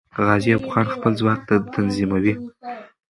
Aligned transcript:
غازي 0.25 0.47
ایوب 0.51 0.63
خان 0.71 0.85
خپل 0.95 1.11
ځواک 1.19 1.39
تنظیموي. 1.75 2.33